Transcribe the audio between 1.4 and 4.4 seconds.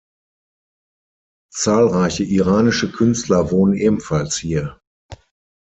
Zahlreiche iranische Künstler wohnen ebenfalls